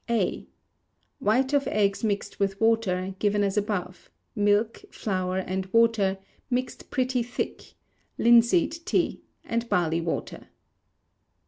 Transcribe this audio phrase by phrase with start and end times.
[0.09, 0.47] A.
[1.19, 6.17] White of eggs mixed with water, given as above; milk; flour and water,
[6.49, 7.75] mixed pretty thick;
[8.17, 10.47] linseed tea; and barley water.